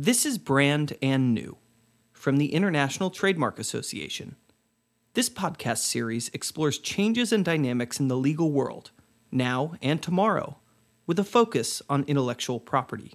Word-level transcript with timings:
This 0.00 0.24
is 0.24 0.38
Brand 0.38 0.96
and 1.02 1.34
New 1.34 1.56
from 2.12 2.36
the 2.36 2.54
International 2.54 3.10
Trademark 3.10 3.58
Association. 3.58 4.36
This 5.14 5.28
podcast 5.28 5.78
series 5.78 6.30
explores 6.32 6.78
changes 6.78 7.32
and 7.32 7.44
dynamics 7.44 7.98
in 7.98 8.06
the 8.06 8.16
legal 8.16 8.52
world, 8.52 8.92
now 9.32 9.72
and 9.82 10.00
tomorrow, 10.00 10.58
with 11.08 11.18
a 11.18 11.24
focus 11.24 11.82
on 11.90 12.04
intellectual 12.04 12.60
property. 12.60 13.14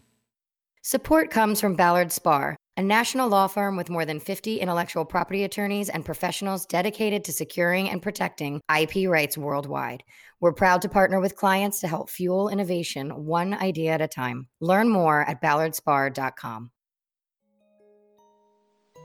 Support 0.82 1.30
comes 1.30 1.62
from 1.62 1.76
Ballard 1.78 2.10
Spahr, 2.10 2.56
a 2.76 2.81
national 2.81 3.29
law 3.29 3.47
firm 3.47 3.78
with 3.78 3.90
more 3.90 4.04
than 4.04 4.20
50 4.20 4.60
intellectual 4.60 5.06
property 5.06 5.46
attorneys 5.46 5.88
and 5.88 6.04
professionals 6.04 6.65
dedicated 6.65 7.24
to 7.24 7.31
securing 7.31 7.90
and 7.90 8.02
protecting 8.02 8.60
IP 8.78 9.08
rights 9.08 9.38
worldwide. 9.38 10.04
We're 10.42 10.52
proud 10.52 10.81
to 10.81 10.90
partner 10.90 11.22
with 11.22 11.38
clients 11.38 11.79
to 11.79 11.88
help 11.88 12.10
fuel 12.10 12.50
innovation 12.50 13.26
one 13.26 13.54
idea 13.54 13.94
at 13.94 14.02
a 14.02 14.08
time. 14.10 14.50
Learn 14.60 14.90
more 14.90 15.22
at 15.22 15.42
ballardspahr.com. 15.42 16.72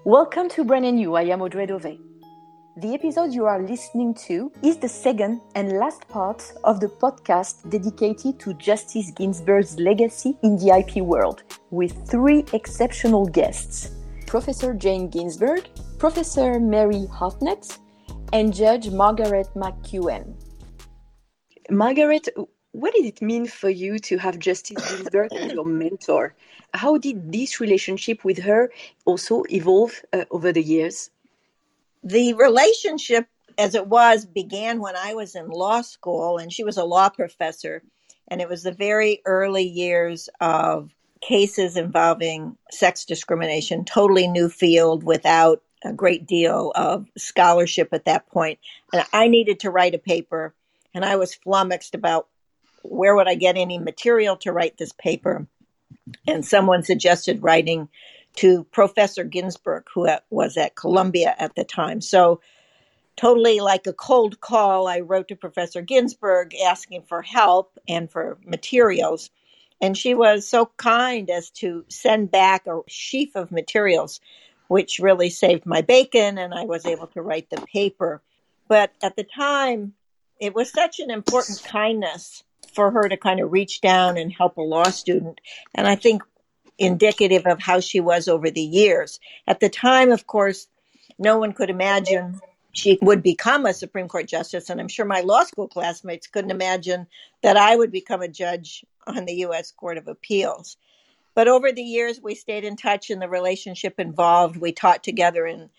Welcome 0.04 0.48
to 0.50 0.64
Brand 0.64 0.94
New. 0.94 1.16
I 1.16 1.22
am 1.22 1.42
Audrey 1.42 1.66
Dove. 1.66 1.98
The 2.76 2.94
episode 2.94 3.34
you 3.34 3.46
are 3.46 3.60
listening 3.60 4.14
to 4.26 4.50
is 4.62 4.76
the 4.76 4.88
second 4.88 5.40
and 5.56 5.72
last 5.72 6.06
part 6.06 6.52
of 6.62 6.78
the 6.78 6.86
podcast 6.86 7.68
dedicated 7.68 8.38
to 8.38 8.54
Justice 8.54 9.10
Ginsburg's 9.10 9.78
legacy 9.80 10.36
in 10.44 10.56
the 10.56 10.70
IP 10.78 11.02
world, 11.02 11.42
with 11.70 12.08
three 12.08 12.44
exceptional 12.52 13.26
guests 13.26 13.90
Professor 14.26 14.72
Jane 14.72 15.10
Ginsburg, 15.10 15.68
Professor 15.98 16.60
Mary 16.60 17.06
Hartnett, 17.06 17.76
and 18.32 18.54
Judge 18.54 18.90
Margaret 18.90 19.48
McKeown. 19.56 20.32
Margaret, 21.70 22.28
what 22.72 22.94
did 22.94 23.06
it 23.06 23.22
mean 23.22 23.46
for 23.46 23.70
you 23.70 23.98
to 23.98 24.18
have 24.18 24.38
Justice 24.38 24.76
Ginsburg 24.88 25.32
as 25.32 25.52
your 25.52 25.64
mentor? 25.64 26.34
How 26.74 26.98
did 26.98 27.32
this 27.32 27.60
relationship 27.60 28.24
with 28.24 28.38
her 28.38 28.70
also 29.04 29.44
evolve 29.50 30.02
uh, 30.12 30.24
over 30.30 30.52
the 30.52 30.62
years? 30.62 31.10
The 32.04 32.34
relationship, 32.34 33.26
as 33.56 33.74
it 33.74 33.86
was, 33.86 34.26
began 34.26 34.80
when 34.80 34.96
I 34.96 35.14
was 35.14 35.34
in 35.34 35.48
law 35.48 35.80
school, 35.80 36.38
and 36.38 36.52
she 36.52 36.64
was 36.64 36.76
a 36.76 36.84
law 36.84 37.08
professor. 37.08 37.82
And 38.28 38.40
it 38.42 38.48
was 38.48 38.62
the 38.62 38.72
very 38.72 39.22
early 39.24 39.64
years 39.64 40.28
of 40.40 40.90
cases 41.20 41.76
involving 41.76 42.56
sex 42.70 43.04
discrimination, 43.04 43.84
totally 43.84 44.28
new 44.28 44.48
field 44.48 45.02
without 45.02 45.62
a 45.84 45.92
great 45.92 46.26
deal 46.26 46.72
of 46.74 47.06
scholarship 47.16 47.88
at 47.92 48.04
that 48.04 48.28
point. 48.28 48.58
And 48.92 49.04
I 49.12 49.28
needed 49.28 49.60
to 49.60 49.70
write 49.70 49.94
a 49.94 49.98
paper 49.98 50.54
and 50.94 51.04
I 51.04 51.16
was 51.16 51.34
flummoxed 51.34 51.94
about 51.94 52.28
where 52.82 53.14
would 53.14 53.28
I 53.28 53.34
get 53.34 53.56
any 53.56 53.78
material 53.78 54.36
to 54.38 54.52
write 54.52 54.78
this 54.78 54.92
paper. 54.92 55.46
And 56.26 56.44
someone 56.44 56.82
suggested 56.82 57.42
writing 57.42 57.88
to 58.36 58.64
Professor 58.64 59.24
Ginsburg, 59.24 59.84
who 59.92 60.08
was 60.30 60.56
at 60.56 60.76
Columbia 60.76 61.34
at 61.38 61.54
the 61.54 61.64
time. 61.64 62.00
So, 62.00 62.40
totally 63.16 63.60
like 63.60 63.86
a 63.86 63.92
cold 63.92 64.40
call, 64.40 64.86
I 64.86 65.00
wrote 65.00 65.28
to 65.28 65.36
Professor 65.36 65.82
Ginsburg 65.82 66.54
asking 66.54 67.02
for 67.02 67.20
help 67.20 67.78
and 67.88 68.10
for 68.10 68.38
materials. 68.44 69.30
And 69.80 69.96
she 69.96 70.14
was 70.14 70.48
so 70.48 70.70
kind 70.76 71.28
as 71.30 71.50
to 71.50 71.84
send 71.88 72.30
back 72.30 72.66
a 72.66 72.80
sheaf 72.86 73.34
of 73.34 73.50
materials, 73.50 74.20
which 74.68 74.98
really 74.98 75.30
saved 75.30 75.66
my 75.66 75.82
bacon, 75.82 76.38
and 76.38 76.54
I 76.54 76.64
was 76.64 76.86
able 76.86 77.08
to 77.08 77.22
write 77.22 77.50
the 77.50 77.60
paper. 77.60 78.22
But 78.68 78.92
at 79.02 79.16
the 79.16 79.24
time, 79.24 79.94
it 80.40 80.54
was 80.54 80.70
such 80.70 81.00
an 81.00 81.10
important 81.10 81.62
kindness 81.64 82.44
for 82.72 82.90
her 82.90 83.08
to 83.08 83.16
kind 83.16 83.40
of 83.40 83.52
reach 83.52 83.80
down 83.80 84.16
and 84.16 84.32
help 84.32 84.56
a 84.56 84.62
law 84.62 84.90
student. 84.90 85.40
And 85.74 85.86
I 85.86 85.96
think 85.96 86.22
indicative 86.78 87.46
of 87.46 87.60
how 87.60 87.80
she 87.80 88.00
was 88.00 88.28
over 88.28 88.50
the 88.50 88.60
years. 88.60 89.18
At 89.46 89.60
the 89.60 89.68
time, 89.68 90.12
of 90.12 90.26
course, 90.26 90.68
no 91.18 91.38
one 91.38 91.52
could 91.52 91.70
imagine 91.70 92.40
she 92.72 92.98
would 93.02 93.22
become 93.22 93.66
a 93.66 93.74
Supreme 93.74 94.08
Court 94.08 94.28
justice. 94.28 94.70
And 94.70 94.80
I'm 94.80 94.88
sure 94.88 95.04
my 95.04 95.20
law 95.20 95.42
school 95.42 95.68
classmates 95.68 96.28
couldn't 96.28 96.52
imagine 96.52 97.06
that 97.42 97.56
I 97.56 97.74
would 97.74 97.90
become 97.90 98.22
a 98.22 98.28
judge 98.28 98.84
on 99.06 99.24
the 99.24 99.34
U.S. 99.34 99.72
Court 99.72 99.98
of 99.98 100.06
Appeals. 100.06 100.76
But 101.34 101.48
over 101.48 101.72
the 101.72 101.82
years, 101.82 102.20
we 102.20 102.34
stayed 102.34 102.64
in 102.64 102.76
touch 102.76 103.10
and 103.10 103.20
the 103.20 103.28
relationship 103.28 103.98
involved. 103.98 104.56
We 104.56 104.72
taught 104.72 105.02
together 105.02 105.46
in 105.46 105.70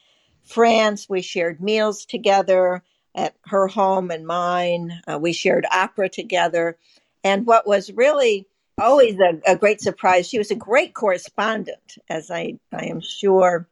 France, 0.44 1.08
we 1.08 1.22
shared 1.22 1.62
meals 1.62 2.06
together 2.06 2.84
at 3.16 3.36
her 3.46 3.68
home 3.68 4.12
and 4.12 4.26
mine. 4.26 5.02
Uh, 5.08 5.18
we 5.20 5.34
shared 5.34 5.66
opera 5.72 6.10
together. 6.10 6.78
And 7.24 7.46
what 7.46 7.68
was 7.68 7.92
really 7.92 8.48
always 8.80 9.20
a, 9.20 9.42
a, 9.46 9.56
great 9.56 9.82
surprise, 9.82 10.28
she 10.28 10.38
was 10.38 10.52
a 10.52 10.56
great 10.56 10.94
correspondent, 10.94 11.98
as 12.10 12.32
I, 12.32 12.60
I 12.72 12.86
am 12.86 13.02
sure 13.02 13.68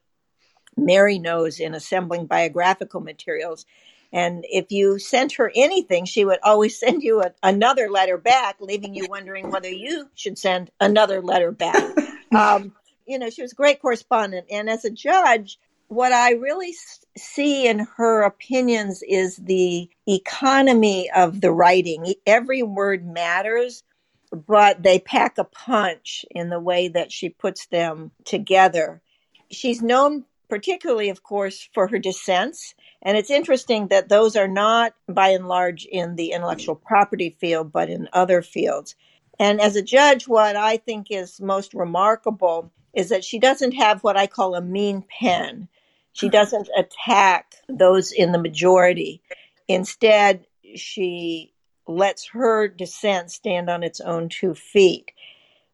Mary 0.75 1.17
knows 1.17 1.59
in 1.59 1.73
assembling 1.73 2.25
biographical 2.25 2.99
materials. 2.99 3.65
And 4.13 4.45
if 4.49 4.71
you 4.71 4.99
sent 4.99 5.33
her 5.33 5.51
anything, 5.55 6.05
she 6.05 6.25
would 6.25 6.39
always 6.43 6.79
send 6.79 7.03
you 7.03 7.21
a, 7.21 7.33
another 7.43 7.89
letter 7.89 8.17
back, 8.17 8.57
leaving 8.59 8.93
you 8.93 9.07
wondering 9.09 9.49
whether 9.49 9.69
you 9.69 10.09
should 10.15 10.37
send 10.37 10.71
another 10.79 11.21
letter 11.21 11.51
back. 11.51 11.83
Um, 12.35 12.73
you 13.05 13.17
know, 13.17 13.29
she 13.29 13.41
was 13.41 13.53
a 13.53 13.55
great 13.55 13.81
correspondent. 13.81 14.47
And 14.51 14.69
as 14.69 14.83
a 14.83 14.89
judge, 14.89 15.57
what 15.87 16.11
I 16.11 16.31
really 16.31 16.73
see 17.17 17.67
in 17.67 17.87
her 17.97 18.23
opinions 18.23 19.03
is 19.07 19.37
the 19.37 19.89
economy 20.07 21.09
of 21.15 21.41
the 21.41 21.51
writing. 21.51 22.13
Every 22.25 22.61
word 22.63 23.05
matters, 23.05 23.83
but 24.31 24.83
they 24.83 24.99
pack 24.99 25.37
a 25.37 25.43
punch 25.43 26.25
in 26.31 26.49
the 26.49 26.59
way 26.59 26.89
that 26.89 27.11
she 27.11 27.29
puts 27.29 27.67
them 27.67 28.11
together. 28.25 29.01
She's 29.49 29.81
known 29.81 30.25
particularly, 30.49 31.09
of 31.09 31.23
course, 31.23 31.69
for 31.73 31.87
her 31.87 31.99
dissents. 31.99 32.73
And 33.01 33.17
it's 33.17 33.29
interesting 33.29 33.87
that 33.87 34.09
those 34.09 34.35
are 34.35 34.47
not, 34.47 34.93
by 35.07 35.29
and 35.29 35.47
large, 35.47 35.85
in 35.85 36.15
the 36.15 36.31
intellectual 36.31 36.75
property 36.75 37.35
field, 37.39 37.71
but 37.71 37.89
in 37.89 38.09
other 38.13 38.41
fields. 38.41 38.95
And 39.39 39.61
as 39.61 39.75
a 39.75 39.81
judge, 39.81 40.27
what 40.27 40.55
I 40.55 40.77
think 40.77 41.07
is 41.09 41.39
most 41.39 41.73
remarkable 41.73 42.71
is 42.93 43.09
that 43.09 43.23
she 43.23 43.39
doesn't 43.39 43.73
have 43.73 44.03
what 44.03 44.17
I 44.17 44.27
call 44.27 44.55
a 44.55 44.61
mean 44.61 45.03
pen. 45.19 45.67
She 46.17 46.29
doesn't 46.29 46.67
attack 46.75 47.53
those 47.69 48.11
in 48.11 48.31
the 48.31 48.39
majority. 48.39 49.21
Instead, 49.67 50.47
she 50.75 51.53
lets 51.87 52.29
her 52.29 52.67
dissent 52.67 53.29
stand 53.31 53.69
on 53.69 53.83
its 53.83 54.01
own 54.01 54.27
two 54.29 54.55
feet. 54.55 55.11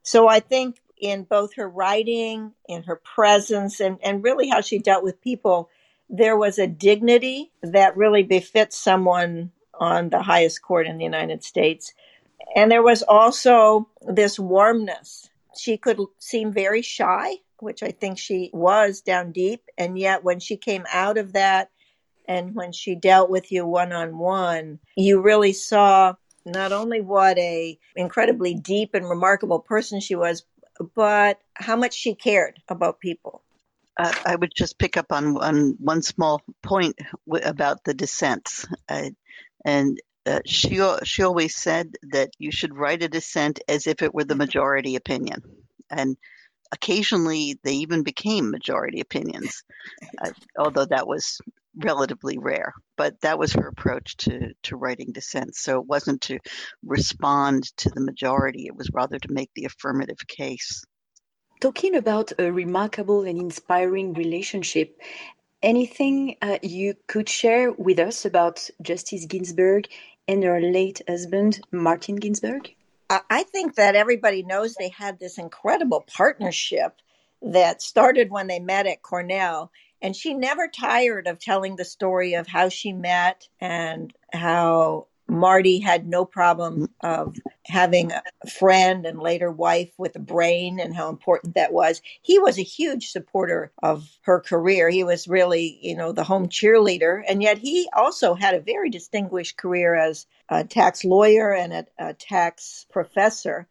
So 0.02 0.28
I 0.28 0.42
think 0.42 0.82
in 0.98 1.24
both 1.24 1.56
her 1.56 1.70
writing, 1.70 2.52
in 2.68 2.84
her 2.84 2.98
presence, 2.98 3.80
and, 3.80 3.98
and 4.04 4.22
really 4.22 4.50
how 4.50 4.60
she 4.60 4.80
dealt 4.80 5.04
with 5.04 5.22
people, 5.22 5.70
there 6.10 6.36
was 6.36 6.60
a 6.60 6.68
dignity 6.68 7.52
that 7.62 7.96
really 7.96 8.24
befits 8.24 8.78
someone 8.78 9.52
on 9.74 10.10
the 10.10 10.22
highest 10.22 10.62
court 10.62 10.88
in 10.88 10.98
the 10.98 11.06
United 11.06 11.44
States. 11.44 11.94
And 12.54 12.70
there 12.70 12.84
was 12.84 13.02
also 13.02 13.88
this 14.02 14.38
warmness. 14.38 15.30
She 15.58 15.78
could 15.78 16.00
seem 16.20 16.52
very 16.52 16.82
shy, 16.82 17.38
which 17.60 17.84
I 17.84 17.92
think 17.92 18.18
she 18.18 18.50
was 18.54 19.02
down 19.02 19.32
deep. 19.32 19.64
And 19.78 19.98
yet, 19.98 20.24
when 20.24 20.40
she 20.40 20.58
came 20.58 20.86
out 20.92 21.18
of 21.18 21.34
that 21.34 21.70
and 22.28 22.56
when 22.56 22.72
she 22.72 22.96
dealt 22.96 23.30
with 23.30 23.52
you 23.52 23.66
one 23.66 23.92
on 23.92 24.18
one, 24.18 24.80
you 24.96 25.22
really 25.22 25.54
saw 25.54 26.16
not 26.46 26.72
only 26.72 27.02
what 27.02 27.38
a 27.38 27.78
incredibly 27.96 28.54
deep 28.54 28.94
and 28.94 29.10
remarkable 29.10 29.60
person 29.60 30.00
she 30.00 30.16
was, 30.16 30.44
but 30.96 31.40
how 31.54 31.76
much 31.76 31.94
she 31.94 32.16
cared 32.16 32.60
about 32.68 33.00
people. 33.00 33.44
Uh, 33.98 34.12
I 34.26 34.36
would 34.36 34.52
just 34.56 34.80
pick 34.80 34.98
up 34.98 35.12
on, 35.12 35.38
on 35.38 35.76
one 35.80 36.02
small 36.02 36.42
point 36.64 36.98
w- 37.28 37.46
about 37.46 37.84
the 37.84 37.94
dissents. 37.94 38.66
And 39.66 40.02
uh, 40.26 40.40
she, 40.46 40.82
she 41.04 41.24
always 41.24 41.56
said 41.56 41.96
that 42.12 42.32
you 42.40 42.52
should 42.52 42.76
write 42.76 43.04
a 43.04 43.08
dissent 43.08 43.60
as 43.68 43.86
if 43.86 44.02
it 44.02 44.14
were 44.14 44.24
the 44.24 44.36
majority 44.36 44.96
opinion. 44.96 45.44
And 45.92 46.18
occasionally 46.74 47.58
they 47.64 47.74
even 47.74 48.04
became 48.04 48.50
majority 48.50 49.00
opinions, 49.00 49.64
uh, 50.22 50.32
although 50.58 50.86
that 50.86 51.08
was 51.08 51.40
relatively 51.78 52.38
rare. 52.38 52.74
But 52.98 53.22
that 53.22 53.40
was 53.40 53.54
her 53.54 53.68
approach 53.68 54.18
to, 54.18 54.54
to 54.64 54.76
writing 54.76 55.12
dissent. 55.12 55.56
So 55.56 55.80
it 55.80 55.88
wasn't 55.88 56.22
to 56.22 56.40
respond 56.84 57.64
to 57.78 57.90
the 57.90 58.02
majority, 58.02 58.66
it 58.66 58.76
was 58.76 58.90
rather 58.94 59.20
to 59.20 59.34
make 59.34 59.52
the 59.56 59.66
affirmative 59.66 60.28
case. 60.28 60.84
Talking 61.62 61.96
about 61.96 62.34
a 62.40 62.52
remarkable 62.52 63.22
and 63.22 63.40
inspiring 63.40 64.14
relationship, 64.14 65.00
anything 65.62 66.36
uh, 66.42 66.58
you 66.62 66.96
could 67.08 67.30
share 67.30 67.72
with 67.72 68.00
us 68.00 68.26
about 68.26 68.70
Justice 68.82 69.26
Ginsburg 69.26 69.88
and 70.28 70.44
her 70.44 70.60
late 70.60 71.02
husband, 71.08 71.62
Martin 71.72 72.18
Ginsburg? 72.18 72.74
I 73.30 73.44
think 73.44 73.76
that 73.76 73.96
everybody 73.96 74.44
knows 74.44 74.76
they 74.76 74.90
had 74.90 75.20
this 75.20 75.38
incredible 75.38 76.06
partnership 76.16 76.96
that 77.42 77.82
started 77.82 78.32
when 78.32 78.48
they 78.48 78.60
met 78.60 78.88
at 78.88 79.02
Cornell. 79.02 79.72
And 80.02 80.16
she 80.16 80.34
never 80.34 80.68
tired 80.68 81.28
of 81.28 81.40
telling 81.40 81.76
the 81.76 81.86
story 81.86 82.34
of 82.34 82.48
how 82.48 82.70
she 82.70 82.94
met 82.94 83.48
and 83.60 84.14
how 84.32 85.08
Marty 85.34 85.80
had 85.80 86.08
no 86.08 86.26
problem 86.26 86.88
mm. 86.88 86.90
of 87.02 87.36
having 87.66 88.12
a 88.12 88.50
friend 88.50 89.06
and 89.06 89.20
later 89.20 89.52
wife 89.52 89.92
with 89.98 90.16
a 90.16 90.20
brain 90.20 90.80
and 90.80 90.96
how 90.96 91.10
important 91.10 91.56
that 91.56 91.74
was. 91.74 92.02
He 92.22 92.40
was 92.40 92.58
a 92.58 92.64
huge 92.64 93.10
supporter 93.10 93.72
of 93.82 94.08
her 94.22 94.40
career. 94.40 94.90
He 94.90 95.04
was 95.04 95.28
really, 95.28 95.80
you 95.82 95.96
know, 95.96 96.12
the 96.12 96.24
home 96.24 96.50
cheerleader. 96.50 97.22
And 97.28 97.42
yet 97.42 97.58
he 97.58 97.90
also 97.94 98.36
had 98.36 98.54
a 98.54 98.62
very 98.62 98.90
distinguished 98.90 99.58
career 99.58 99.96
as 99.96 100.28
a 100.50 100.64
tax 100.64 101.04
lawyer 101.04 101.54
and 101.54 101.74
a, 101.74 101.86
a 101.98 102.14
tax 102.14 102.86
professor. 102.92 103.68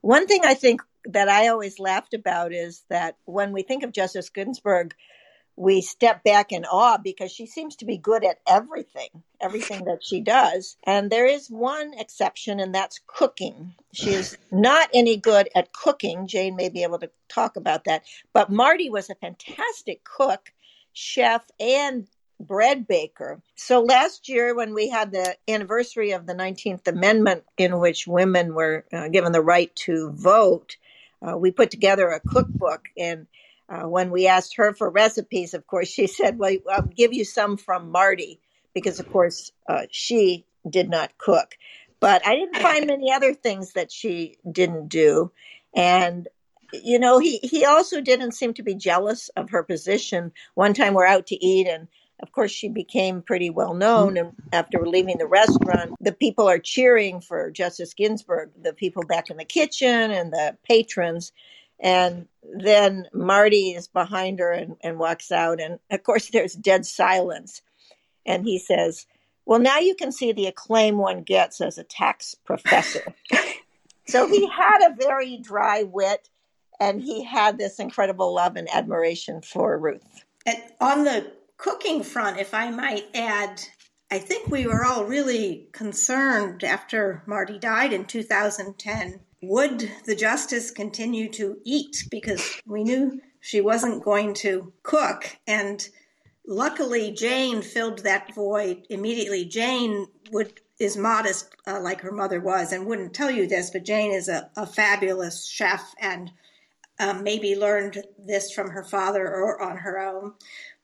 One 0.00 0.26
thing 0.26 0.42
I 0.44 0.54
think 0.54 0.82
that 1.06 1.28
I 1.28 1.48
always 1.48 1.78
laughed 1.78 2.14
about 2.14 2.52
is 2.52 2.84
that 2.90 3.16
when 3.24 3.52
we 3.52 3.62
think 3.62 3.82
of 3.82 3.92
Justice 3.92 4.28
Ginsburg, 4.28 4.94
we 5.58 5.80
step 5.80 6.22
back 6.22 6.52
in 6.52 6.64
awe 6.64 6.98
because 6.98 7.32
she 7.32 7.44
seems 7.44 7.74
to 7.76 7.84
be 7.84 7.98
good 7.98 8.24
at 8.24 8.38
everything, 8.46 9.08
everything 9.40 9.84
that 9.86 10.04
she 10.04 10.20
does. 10.20 10.76
And 10.84 11.10
there 11.10 11.26
is 11.26 11.50
one 11.50 11.94
exception, 11.98 12.60
and 12.60 12.72
that's 12.72 13.00
cooking. 13.08 13.74
She 13.92 14.10
is 14.10 14.38
not 14.52 14.88
any 14.94 15.16
good 15.16 15.48
at 15.56 15.72
cooking. 15.72 16.28
Jane 16.28 16.54
may 16.54 16.68
be 16.68 16.84
able 16.84 17.00
to 17.00 17.10
talk 17.28 17.56
about 17.56 17.84
that. 17.84 18.04
But 18.32 18.50
Marty 18.50 18.88
was 18.88 19.10
a 19.10 19.16
fantastic 19.16 20.04
cook, 20.04 20.52
chef, 20.92 21.42
and 21.58 22.06
bread 22.38 22.86
baker. 22.86 23.42
So 23.56 23.80
last 23.80 24.28
year, 24.28 24.54
when 24.54 24.74
we 24.74 24.88
had 24.88 25.10
the 25.10 25.36
anniversary 25.48 26.12
of 26.12 26.26
the 26.26 26.34
19th 26.34 26.86
Amendment, 26.86 27.42
in 27.56 27.80
which 27.80 28.06
women 28.06 28.54
were 28.54 28.84
uh, 28.92 29.08
given 29.08 29.32
the 29.32 29.42
right 29.42 29.74
to 29.76 30.12
vote, 30.12 30.76
uh, 31.20 31.36
we 31.36 31.50
put 31.50 31.72
together 31.72 32.10
a 32.10 32.20
cookbook 32.20 32.84
and 32.96 33.26
uh, 33.68 33.88
when 33.88 34.10
we 34.10 34.26
asked 34.26 34.56
her 34.56 34.72
for 34.72 34.90
recipes, 34.90 35.54
of 35.54 35.66
course, 35.66 35.88
she 35.88 36.06
said, 36.18 36.38
Well, 36.38 36.56
I'll 36.70 36.82
give 36.82 37.12
you 37.12 37.24
some 37.24 37.56
from 37.56 37.90
Marty, 37.90 38.40
because, 38.74 39.00
of 39.00 39.10
course, 39.10 39.52
uh, 39.68 39.82
she 39.90 40.44
did 40.68 40.88
not 40.88 41.18
cook. 41.18 41.56
But 42.00 42.26
I 42.26 42.36
didn't 42.36 42.58
find 42.58 42.86
many 42.86 43.12
other 43.12 43.34
things 43.34 43.72
that 43.72 43.90
she 43.90 44.36
didn't 44.50 44.88
do. 44.88 45.32
And, 45.74 46.28
you 46.72 46.98
know, 46.98 47.18
he, 47.18 47.38
he 47.38 47.64
also 47.64 48.00
didn't 48.00 48.32
seem 48.32 48.54
to 48.54 48.62
be 48.62 48.74
jealous 48.74 49.30
of 49.30 49.50
her 49.50 49.64
position. 49.64 50.32
One 50.54 50.74
time 50.74 50.94
we're 50.94 51.06
out 51.06 51.26
to 51.28 51.44
eat, 51.44 51.66
and 51.66 51.88
of 52.20 52.32
course, 52.32 52.52
she 52.52 52.68
became 52.68 53.22
pretty 53.22 53.50
well 53.50 53.74
known. 53.74 54.16
And 54.16 54.32
after 54.52 54.86
leaving 54.86 55.18
the 55.18 55.26
restaurant, 55.26 55.94
the 56.00 56.12
people 56.12 56.48
are 56.48 56.58
cheering 56.58 57.20
for 57.20 57.50
Justice 57.50 57.94
Ginsburg, 57.94 58.50
the 58.60 58.72
people 58.72 59.02
back 59.04 59.30
in 59.30 59.36
the 59.36 59.44
kitchen 59.44 60.10
and 60.10 60.32
the 60.32 60.56
patrons. 60.64 61.32
And 61.80 62.26
then 62.42 63.06
Marty 63.12 63.70
is 63.70 63.88
behind 63.88 64.40
her 64.40 64.50
and, 64.50 64.76
and 64.82 64.98
walks 64.98 65.30
out. 65.30 65.60
And 65.60 65.78
of 65.90 66.02
course, 66.02 66.30
there's 66.30 66.54
dead 66.54 66.86
silence. 66.86 67.62
And 68.26 68.44
he 68.44 68.58
says, 68.58 69.06
Well, 69.46 69.60
now 69.60 69.78
you 69.78 69.94
can 69.94 70.12
see 70.12 70.32
the 70.32 70.46
acclaim 70.46 70.98
one 70.98 71.22
gets 71.22 71.60
as 71.60 71.78
a 71.78 71.84
tax 71.84 72.34
professor. 72.44 73.14
so 74.06 74.26
he 74.26 74.48
had 74.48 74.90
a 74.90 74.96
very 74.96 75.38
dry 75.38 75.84
wit 75.84 76.28
and 76.80 77.02
he 77.02 77.24
had 77.24 77.58
this 77.58 77.78
incredible 77.78 78.34
love 78.34 78.56
and 78.56 78.68
admiration 78.72 79.42
for 79.42 79.76
Ruth. 79.78 80.24
And 80.46 80.62
on 80.80 81.04
the 81.04 81.32
cooking 81.56 82.02
front, 82.02 82.38
if 82.38 82.54
I 82.54 82.70
might 82.70 83.06
add, 83.14 83.60
I 84.10 84.18
think 84.18 84.48
we 84.48 84.66
were 84.66 84.84
all 84.84 85.04
really 85.04 85.68
concerned 85.72 86.64
after 86.64 87.22
Marty 87.26 87.58
died 87.58 87.92
in 87.92 88.04
2010 88.04 89.20
would 89.42 89.90
the 90.04 90.16
justice 90.16 90.70
continue 90.70 91.28
to 91.32 91.58
eat? 91.64 92.08
Because 92.10 92.60
we 92.66 92.84
knew 92.84 93.20
she 93.40 93.60
wasn't 93.60 94.04
going 94.04 94.34
to 94.34 94.72
cook. 94.82 95.38
And 95.46 95.86
luckily, 96.46 97.12
Jane 97.12 97.62
filled 97.62 98.00
that 98.00 98.34
void 98.34 98.86
immediately. 98.90 99.44
Jane 99.44 100.06
would 100.32 100.60
is 100.78 100.96
modest 100.96 101.54
uh, 101.66 101.80
like 101.80 102.00
her 102.02 102.12
mother 102.12 102.40
was 102.40 102.72
and 102.72 102.86
wouldn't 102.86 103.14
tell 103.14 103.30
you 103.30 103.46
this, 103.46 103.70
but 103.70 103.84
Jane 103.84 104.12
is 104.12 104.28
a, 104.28 104.48
a 104.56 104.66
fabulous 104.66 105.46
chef 105.46 105.94
and 106.00 106.30
um, 107.00 107.22
maybe 107.24 107.56
learned 107.56 108.04
this 108.18 108.52
from 108.52 108.70
her 108.70 108.84
father 108.84 109.26
or 109.26 109.60
on 109.60 109.76
her 109.78 109.98
own. 109.98 110.34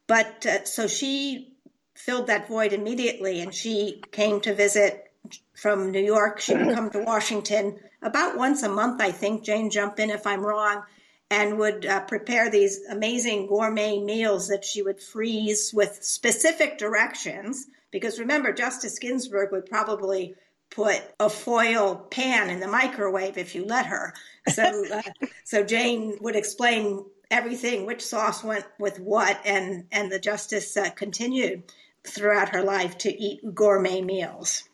But 0.06 0.46
uh, 0.46 0.64
so 0.64 0.86
she 0.86 1.54
filled 1.94 2.26
that 2.26 2.48
void 2.48 2.72
immediately 2.72 3.40
and 3.40 3.54
she 3.54 4.02
came 4.10 4.40
to 4.40 4.54
visit 4.54 5.12
from 5.54 5.90
New 5.90 6.04
York. 6.04 6.40
She 6.40 6.54
would 6.54 6.74
come 6.74 6.90
to 6.90 7.04
Washington 7.04 7.78
about 8.02 8.36
once 8.36 8.62
a 8.62 8.68
month, 8.68 9.00
I 9.00 9.10
think. 9.10 9.44
Jane, 9.44 9.70
jump 9.70 9.98
in 9.98 10.10
if 10.10 10.26
I'm 10.26 10.44
wrong, 10.44 10.82
and 11.30 11.58
would 11.58 11.86
uh, 11.86 12.00
prepare 12.00 12.50
these 12.50 12.80
amazing 12.90 13.46
gourmet 13.46 13.98
meals 13.98 14.48
that 14.48 14.64
she 14.64 14.82
would 14.82 15.00
freeze 15.00 15.72
with 15.72 15.98
specific 16.02 16.78
directions. 16.78 17.66
Because 17.90 18.18
remember, 18.18 18.52
Justice 18.52 18.98
Ginsburg 18.98 19.52
would 19.52 19.66
probably 19.66 20.34
put 20.70 21.02
a 21.20 21.30
foil 21.30 21.94
pan 22.10 22.50
in 22.50 22.60
the 22.60 22.68
microwave 22.68 23.38
if 23.38 23.54
you 23.54 23.64
let 23.64 23.86
her. 23.86 24.12
So, 24.48 24.84
uh, 24.92 25.02
so 25.44 25.64
Jane 25.64 26.18
would 26.20 26.36
explain 26.36 27.04
everything, 27.30 27.86
which 27.86 28.04
sauce 28.04 28.44
went 28.44 28.64
with 28.78 28.98
what, 29.00 29.40
and 29.44 29.86
and 29.92 30.10
the 30.10 30.18
justice 30.18 30.76
uh, 30.76 30.90
continued 30.90 31.62
throughout 32.06 32.50
her 32.50 32.62
life 32.62 32.98
to 32.98 33.22
eat 33.22 33.54
gourmet 33.54 34.02
meals. 34.02 34.64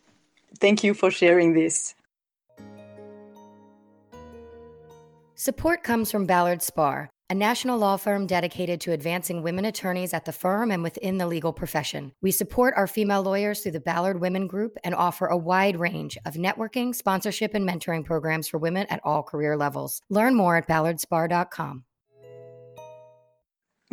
Thank 0.59 0.83
you 0.83 0.93
for 0.93 1.11
sharing 1.11 1.53
this. 1.53 1.95
Support 5.35 5.81
comes 5.81 6.11
from 6.11 6.27
Ballard 6.27 6.59
Spahr, 6.59 7.07
a 7.31 7.33
national 7.33 7.79
law 7.79 7.97
firm 7.97 8.27
dedicated 8.27 8.79
to 8.81 8.91
advancing 8.91 9.41
women 9.41 9.65
attorneys 9.65 10.13
at 10.13 10.25
the 10.25 10.31
firm 10.31 10.69
and 10.69 10.83
within 10.83 11.17
the 11.17 11.25
legal 11.25 11.51
profession. 11.51 12.11
We 12.21 12.29
support 12.29 12.75
our 12.77 12.85
female 12.85 13.23
lawyers 13.23 13.61
through 13.61 13.71
the 13.71 13.79
Ballard 13.79 14.21
Women 14.21 14.45
Group 14.45 14.77
and 14.83 14.93
offer 14.93 15.25
a 15.25 15.37
wide 15.37 15.77
range 15.79 16.15
of 16.27 16.35
networking, 16.35 16.93
sponsorship, 16.93 17.55
and 17.55 17.67
mentoring 17.67 18.05
programs 18.05 18.47
for 18.47 18.59
women 18.59 18.85
at 18.91 19.01
all 19.03 19.23
career 19.23 19.57
levels. 19.57 20.03
Learn 20.09 20.35
more 20.35 20.57
at 20.57 20.67
ballardspahr.com. 20.67 21.85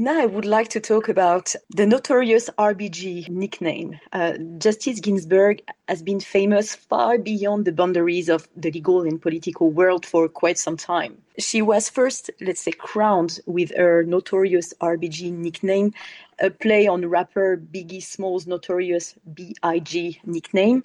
Now, 0.01 0.21
I 0.21 0.27
would 0.27 0.45
like 0.45 0.69
to 0.69 0.81
talk 0.81 1.09
about 1.09 1.57
the 1.71 1.85
notorious 1.85 2.49
RBG 2.57 3.29
nickname. 3.31 3.99
Uh, 4.13 4.35
Justice 4.59 5.01
Ginsburg 5.01 5.61
has 5.89 6.03
been 6.03 6.21
famous 6.21 6.77
far 6.77 7.19
beyond 7.19 7.65
the 7.65 7.73
boundaries 7.73 8.29
of 8.29 8.47
the 8.57 8.71
legal 8.71 9.03
and 9.03 9.21
political 9.21 9.73
world 9.73 10.07
for 10.07 10.29
quite 10.29 10.57
some 10.57 10.77
time. 10.77 11.19
She 11.41 11.63
was 11.63 11.89
first, 11.89 12.31
let's 12.41 12.61
say, 12.61 12.71
crowned 12.71 13.41
with 13.47 13.77
her 13.77 14.05
notorious 14.05 14.73
RBG 14.81 15.33
nickname, 15.33 15.93
a 16.39 16.51
play 16.51 16.87
on 16.87 17.05
rapper 17.05 17.57
Biggie 17.57 18.01
Smalls' 18.01 18.47
notorious 18.47 19.17
B.I.G. 19.35 20.21
nickname. 20.25 20.85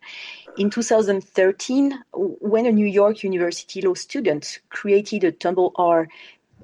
In 0.57 0.71
2013, 0.71 2.00
when 2.13 2.65
a 2.65 2.71
New 2.71 2.88
York 2.88 3.21
University 3.21 3.80
law 3.83 3.94
student 3.94 4.57
created 4.69 5.24
a 5.24 5.31
Tumblr 5.31 6.07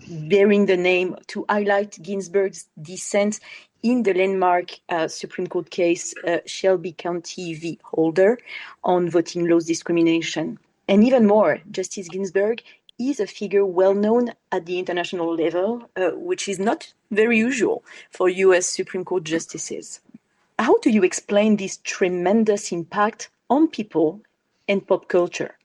bearing 0.07 0.65
the 0.65 0.77
name 0.77 1.15
to 1.27 1.45
highlight 1.49 2.01
Ginsburg's 2.01 2.67
dissent 2.81 3.39
in 3.83 4.03
the 4.03 4.13
landmark 4.13 4.71
uh, 4.89 5.07
Supreme 5.07 5.47
Court 5.47 5.69
case 5.69 6.13
uh, 6.27 6.39
Shelby 6.45 6.91
County 6.93 7.53
v. 7.53 7.79
Holder 7.83 8.37
on 8.83 9.09
voting 9.09 9.47
laws 9.47 9.65
discrimination. 9.65 10.59
And 10.87 11.03
even 11.03 11.27
more, 11.27 11.59
Justice 11.71 12.09
Ginsburg 12.09 12.61
is 12.99 13.19
a 13.19 13.27
figure 13.27 13.65
well 13.65 13.93
known 13.93 14.33
at 14.51 14.65
the 14.65 14.77
international 14.77 15.33
level, 15.35 15.89
uh, 15.95 16.09
which 16.15 16.49
is 16.49 16.59
not 16.59 16.93
very 17.11 17.37
usual 17.37 17.83
for 18.11 18.27
US 18.29 18.65
Supreme 18.65 19.05
Court 19.05 19.23
justices. 19.23 20.01
How 20.57 20.77
do 20.79 20.89
you 20.89 21.03
explain 21.03 21.55
this 21.55 21.77
tremendous 21.83 22.71
impact 22.71 23.29
on 23.49 23.69
people 23.69 24.21
and 24.67 24.85
pop 24.85 25.07
culture? 25.07 25.58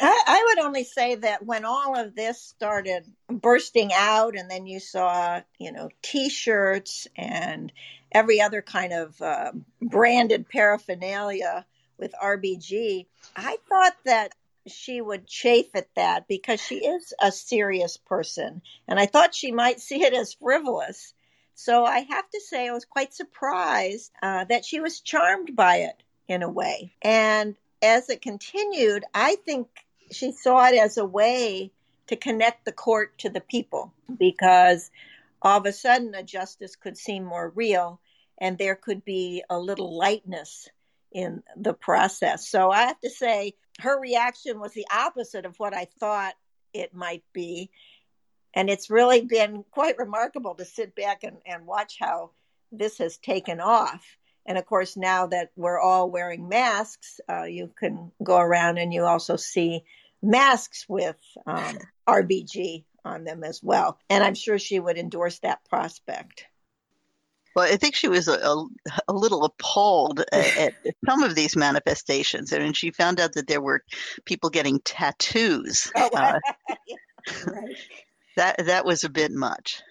I, 0.00 0.22
I, 0.26 0.44
would 0.46 0.64
only 0.64 0.84
say 0.84 1.14
that 1.14 1.44
when 1.44 1.64
all 1.64 1.98
of 1.98 2.14
this 2.14 2.40
started 2.40 3.04
bursting 3.28 3.92
out, 3.94 4.36
and 4.36 4.50
then 4.50 4.66
you 4.66 4.78
saw, 4.78 5.40
you 5.58 5.72
know, 5.72 5.88
T-shirts 6.02 7.06
and 7.16 7.72
every 8.12 8.40
other 8.40 8.62
kind 8.62 8.92
of 8.92 9.20
uh, 9.22 9.52
branded 9.80 10.48
paraphernalia 10.48 11.64
with 11.98 12.14
RBG, 12.22 13.06
I 13.34 13.56
thought 13.68 13.96
that 14.04 14.32
she 14.66 15.00
would 15.00 15.26
chafe 15.26 15.74
at 15.74 15.94
that 15.94 16.28
because 16.28 16.60
she 16.60 16.76
is 16.76 17.14
a 17.20 17.32
serious 17.32 17.96
person, 17.96 18.62
and 18.86 19.00
I 19.00 19.06
thought 19.06 19.34
she 19.34 19.52
might 19.52 19.80
see 19.80 20.02
it 20.02 20.12
as 20.12 20.34
frivolous. 20.34 21.14
So 21.54 21.86
I 21.86 22.00
have 22.00 22.28
to 22.30 22.40
say, 22.40 22.68
I 22.68 22.72
was 22.72 22.84
quite 22.84 23.14
surprised 23.14 24.12
uh, 24.22 24.44
that 24.44 24.66
she 24.66 24.80
was 24.80 25.00
charmed 25.00 25.56
by 25.56 25.76
it 25.76 26.02
in 26.28 26.42
a 26.42 26.50
way. 26.50 26.92
And 27.00 27.56
as 27.80 28.10
it 28.10 28.20
continued, 28.20 29.04
I 29.14 29.36
think 29.36 29.68
she 30.10 30.32
saw 30.32 30.66
it 30.66 30.78
as 30.78 30.96
a 30.96 31.04
way 31.04 31.72
to 32.06 32.16
connect 32.16 32.64
the 32.64 32.72
court 32.72 33.18
to 33.18 33.28
the 33.28 33.40
people 33.40 33.92
because 34.18 34.90
all 35.42 35.58
of 35.58 35.66
a 35.66 35.72
sudden 35.72 36.14
a 36.14 36.22
justice 36.22 36.76
could 36.76 36.96
seem 36.96 37.24
more 37.24 37.50
real 37.54 38.00
and 38.38 38.58
there 38.58 38.74
could 38.76 39.04
be 39.04 39.42
a 39.50 39.58
little 39.58 39.96
lightness 39.96 40.68
in 41.12 41.42
the 41.56 41.72
process. 41.72 42.48
So 42.48 42.70
I 42.70 42.82
have 42.82 43.00
to 43.00 43.10
say, 43.10 43.54
her 43.80 43.98
reaction 44.00 44.60
was 44.60 44.72
the 44.72 44.86
opposite 44.90 45.44
of 45.44 45.58
what 45.58 45.74
I 45.74 45.86
thought 45.98 46.34
it 46.72 46.94
might 46.94 47.24
be. 47.32 47.70
And 48.54 48.70
it's 48.70 48.90
really 48.90 49.22
been 49.22 49.64
quite 49.70 49.98
remarkable 49.98 50.54
to 50.54 50.64
sit 50.64 50.94
back 50.94 51.24
and, 51.24 51.36
and 51.46 51.66
watch 51.66 51.96
how 52.00 52.30
this 52.72 52.98
has 52.98 53.18
taken 53.18 53.60
off. 53.60 54.04
And 54.46 54.56
of 54.58 54.66
course, 54.66 54.96
now 54.96 55.26
that 55.26 55.50
we're 55.56 55.80
all 55.80 56.10
wearing 56.10 56.48
masks, 56.48 57.20
uh, 57.28 57.44
you 57.44 57.70
can 57.78 58.12
go 58.22 58.38
around 58.38 58.78
and 58.78 58.92
you 58.92 59.04
also 59.04 59.36
see 59.36 59.84
masks 60.22 60.86
with 60.88 61.16
um, 61.46 61.78
RBG 62.08 62.84
on 63.04 63.24
them 63.24 63.44
as 63.44 63.62
well. 63.62 63.98
And 64.08 64.22
I'm 64.22 64.34
sure 64.34 64.58
she 64.58 64.78
would 64.78 64.98
endorse 64.98 65.38
that 65.40 65.64
prospect. 65.68 66.46
Well, 67.56 67.72
I 67.72 67.76
think 67.76 67.94
she 67.94 68.08
was 68.08 68.28
a, 68.28 68.34
a, 68.34 68.66
a 69.08 69.12
little 69.14 69.44
appalled 69.44 70.20
at, 70.32 70.56
at, 70.58 70.74
some 71.06 71.22
of 71.22 71.34
these 71.34 71.56
manifestations. 71.56 72.52
and 72.52 72.76
she 72.76 72.90
found 72.90 73.18
out 73.18 73.32
that 73.32 73.46
there 73.46 73.62
were 73.62 73.82
people 74.26 74.50
getting 74.50 74.80
tattoos. 74.80 75.90
Oh, 75.96 76.10
uh, 76.14 76.38
right. 77.46 77.76
That 78.36 78.66
that 78.66 78.84
was 78.84 79.04
a 79.04 79.08
bit 79.08 79.32
much. 79.32 79.82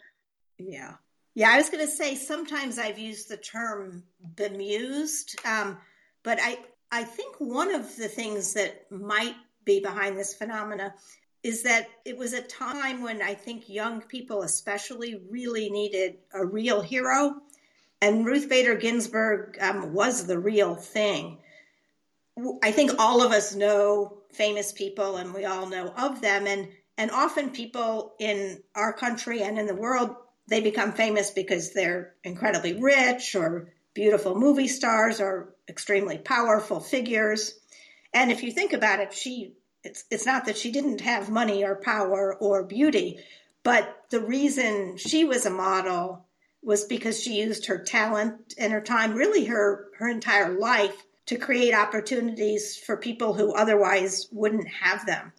Yeah. 0.59 0.93
Yeah, 1.35 1.51
I 1.51 1.57
was 1.57 1.69
going 1.69 1.85
to 1.85 1.91
say 1.91 2.15
sometimes 2.15 2.79
I've 2.79 2.97
used 2.97 3.27
the 3.27 3.35
term 3.35 4.03
bemused, 4.37 5.37
um, 5.45 5.77
but 6.23 6.39
I 6.41 6.57
I 6.91 7.03
think 7.03 7.35
one 7.39 7.75
of 7.75 7.93
the 7.97 8.07
things 8.07 8.53
that 8.53 8.89
might 8.89 9.35
be 9.65 9.81
behind 9.81 10.17
this 10.17 10.33
phenomena 10.33 10.93
is 11.43 11.63
that 11.63 11.87
it 12.05 12.17
was 12.17 12.31
a 12.31 12.41
time 12.41 13.01
when 13.01 13.21
I 13.21 13.33
think 13.33 13.67
young 13.67 14.01
people, 14.01 14.43
especially, 14.43 15.21
really 15.29 15.69
needed 15.69 16.19
a 16.33 16.45
real 16.45 16.79
hero, 16.79 17.35
and 18.01 18.25
Ruth 18.25 18.47
Bader 18.47 18.75
Ginsburg 18.75 19.57
um, 19.59 19.93
was 19.93 20.25
the 20.25 20.39
real 20.39 20.75
thing. 20.75 21.39
I 22.63 22.71
think 22.71 22.91
all 22.97 23.21
of 23.21 23.33
us 23.33 23.53
know 23.53 24.19
famous 24.31 24.71
people, 24.71 25.17
and 25.17 25.33
we 25.33 25.43
all 25.43 25.67
know 25.67 25.89
of 25.97 26.21
them, 26.21 26.47
and 26.47 26.69
and 26.97 27.11
often 27.11 27.49
people 27.49 28.15
in 28.19 28.63
our 28.73 28.93
country 28.93 29.41
and 29.43 29.59
in 29.59 29.65
the 29.65 29.75
world 29.75 30.15
they 30.47 30.61
become 30.61 30.91
famous 30.91 31.31
because 31.31 31.73
they're 31.73 32.13
incredibly 32.23 32.73
rich 32.73 33.35
or 33.35 33.69
beautiful 33.93 34.35
movie 34.35 34.67
stars 34.67 35.19
or 35.19 35.55
extremely 35.67 36.17
powerful 36.17 36.79
figures. 36.79 37.57
And 38.13 38.31
if 38.31 38.43
you 38.43 38.51
think 38.51 38.73
about 38.73 38.99
it, 38.99 39.13
she 39.13 39.53
it's 39.83 40.03
it's 40.09 40.25
not 40.25 40.45
that 40.45 40.57
she 40.57 40.71
didn't 40.71 41.01
have 41.01 41.29
money 41.29 41.63
or 41.63 41.75
power 41.75 42.35
or 42.35 42.63
beauty, 42.63 43.19
but 43.63 44.03
the 44.09 44.19
reason 44.19 44.97
she 44.97 45.23
was 45.23 45.45
a 45.45 45.49
model 45.49 46.25
was 46.61 46.85
because 46.85 47.21
she 47.21 47.41
used 47.41 47.67
her 47.67 47.77
talent 47.77 48.55
and 48.57 48.73
her 48.73 48.81
time, 48.81 49.13
really 49.13 49.45
her 49.45 49.89
her 49.97 50.09
entire 50.09 50.57
life 50.57 50.95
to 51.27 51.37
create 51.37 51.73
opportunities 51.73 52.77
for 52.77 52.97
people 52.97 53.33
who 53.33 53.53
otherwise 53.53 54.27
wouldn't 54.31 54.67
have 54.67 55.05
them. 55.05 55.31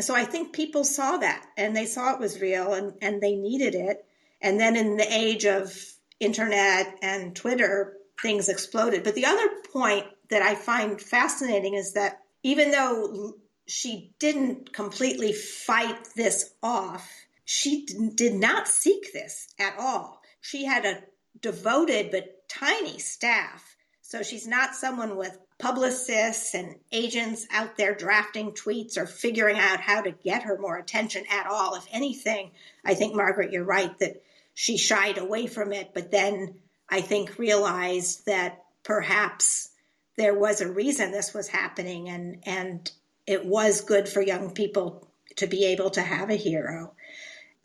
So 0.00 0.14
I 0.14 0.24
think 0.24 0.52
people 0.52 0.84
saw 0.84 1.18
that 1.18 1.44
and 1.56 1.76
they 1.76 1.86
saw 1.86 2.14
it 2.14 2.20
was 2.20 2.40
real 2.40 2.72
and, 2.72 2.94
and 3.00 3.20
they 3.20 3.36
needed 3.36 3.74
it. 3.74 4.04
And 4.44 4.60
then 4.60 4.76
in 4.76 4.98
the 4.98 5.10
age 5.10 5.46
of 5.46 5.74
internet 6.20 6.98
and 7.00 7.34
Twitter, 7.34 7.94
things 8.20 8.50
exploded. 8.50 9.02
But 9.02 9.14
the 9.14 9.24
other 9.24 9.48
point 9.72 10.04
that 10.28 10.42
I 10.42 10.54
find 10.54 11.00
fascinating 11.00 11.72
is 11.72 11.94
that 11.94 12.20
even 12.42 12.70
though 12.70 13.32
she 13.66 14.12
didn't 14.18 14.70
completely 14.74 15.32
fight 15.32 15.96
this 16.14 16.50
off, 16.62 17.10
she 17.46 17.86
did 18.14 18.34
not 18.34 18.68
seek 18.68 19.14
this 19.14 19.48
at 19.58 19.76
all. 19.78 20.20
She 20.42 20.66
had 20.66 20.84
a 20.84 21.02
devoted 21.40 22.10
but 22.10 22.46
tiny 22.46 22.98
staff. 22.98 23.76
So 24.02 24.22
she's 24.22 24.46
not 24.46 24.74
someone 24.74 25.16
with 25.16 25.38
publicists 25.58 26.54
and 26.54 26.76
agents 26.92 27.46
out 27.50 27.78
there 27.78 27.94
drafting 27.94 28.52
tweets 28.52 28.98
or 28.98 29.06
figuring 29.06 29.56
out 29.56 29.80
how 29.80 30.02
to 30.02 30.10
get 30.10 30.42
her 30.42 30.58
more 30.58 30.76
attention 30.76 31.24
at 31.30 31.46
all. 31.46 31.76
If 31.76 31.86
anything, 31.90 32.50
I 32.84 32.94
think, 32.94 33.14
Margaret, 33.14 33.50
you're 33.50 33.64
right 33.64 33.98
that 34.00 34.22
she 34.54 34.78
shied 34.78 35.18
away 35.18 35.46
from 35.46 35.72
it, 35.72 35.90
but 35.92 36.10
then 36.10 36.54
I 36.88 37.00
think 37.00 37.38
realized 37.38 38.26
that 38.26 38.62
perhaps 38.82 39.70
there 40.16 40.38
was 40.38 40.60
a 40.60 40.70
reason 40.70 41.10
this 41.10 41.34
was 41.34 41.48
happening 41.48 42.08
and 42.08 42.42
and 42.44 42.90
it 43.26 43.44
was 43.44 43.80
good 43.80 44.08
for 44.08 44.20
young 44.22 44.52
people 44.52 45.08
to 45.36 45.46
be 45.46 45.64
able 45.64 45.90
to 45.90 46.02
have 46.02 46.30
a 46.30 46.36
hero. 46.36 46.92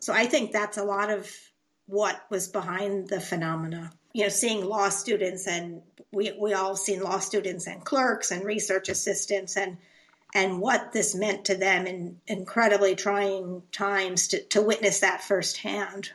So 0.00 0.12
I 0.12 0.26
think 0.26 0.50
that's 0.50 0.78
a 0.78 0.84
lot 0.84 1.10
of 1.10 1.30
what 1.86 2.20
was 2.30 2.48
behind 2.48 3.08
the 3.08 3.20
phenomena. 3.20 3.92
You 4.12 4.24
know, 4.24 4.28
seeing 4.28 4.64
law 4.64 4.88
students 4.88 5.46
and 5.46 5.82
we 6.10 6.32
we 6.32 6.54
all 6.54 6.76
seen 6.76 7.02
law 7.02 7.18
students 7.18 7.66
and 7.66 7.84
clerks 7.84 8.30
and 8.30 8.44
research 8.44 8.88
assistants 8.88 9.56
and 9.56 9.76
and 10.34 10.60
what 10.60 10.92
this 10.92 11.14
meant 11.14 11.46
to 11.46 11.56
them 11.56 11.86
in 11.86 12.20
incredibly 12.26 12.94
trying 12.94 13.62
times 13.72 14.28
to, 14.28 14.42
to 14.44 14.62
witness 14.62 15.00
that 15.00 15.22
firsthand. 15.22 16.10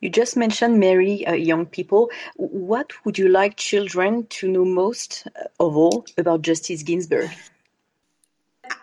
You 0.00 0.08
just 0.08 0.36
mentioned 0.36 0.80
Mary, 0.80 1.26
uh, 1.26 1.34
young 1.34 1.66
people. 1.66 2.10
What 2.36 2.92
would 3.04 3.18
you 3.18 3.28
like 3.28 3.56
children 3.56 4.26
to 4.28 4.48
know 4.48 4.64
most 4.64 5.26
uh, 5.36 5.44
of 5.58 5.76
all 5.76 6.06
about 6.16 6.42
Justice 6.42 6.82
Ginsburg? 6.82 7.30